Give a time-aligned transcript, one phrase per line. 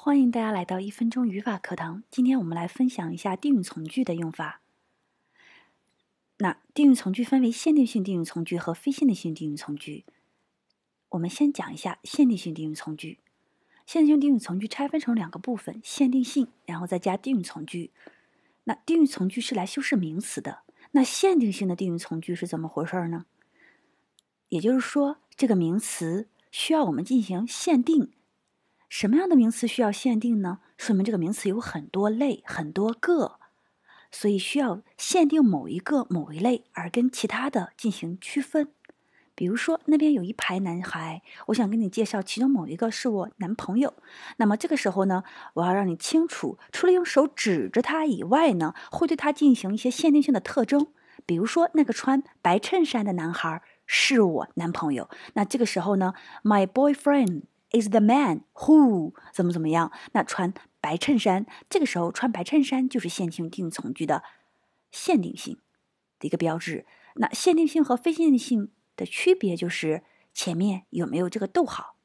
[0.00, 2.04] 欢迎大家来到一分钟语法课堂。
[2.08, 4.60] 今天我们来分享一下定语从句的用法。
[6.36, 10.04] 那定语从句分为限定性定语从句和非限定性定语从句。
[11.08, 13.18] 我们先讲一下限定性定语从句。
[13.86, 17.90] 限定性定语从句拆分成两个部分：限定性，然后再加定语从句。
[18.64, 20.60] 那定语从句是来修饰名词的。
[20.92, 23.26] 那限定性的定语从句是怎么回事呢？
[24.48, 28.12] 也就是说，这个名词需要我们进行限定。
[28.88, 30.60] 什么样的名词需要限定呢？
[30.78, 33.38] 说明这个名词有很多类、很多个，
[34.10, 38.68] 所以需要限定某一个、某一类，而跟其他的进行区分。
[39.34, 43.94] 比如说，那边有一排男孩，我想跟你介绍其中某一个是我男朋友。
[44.38, 45.22] 那么这个时候呢，
[45.54, 50.88] 我要让你清楚，除了用手指着他以外呢，会对他进行一些限定性的特征。
[51.26, 55.08] 比如说，那个穿白衬衫的男孩是我男朋友。
[55.34, 57.42] 那这个时候呢，my boyfriend。
[57.70, 59.92] Is the man who 怎么怎么样？
[60.12, 64.22] 那穿白衬衫，这个时候穿白衬衫就是限定定从句的
[64.90, 65.58] 限定性
[66.18, 66.86] 的一个标志。
[67.16, 71.97] 那限定性和非限定性的区别就是前面有没有这个逗号。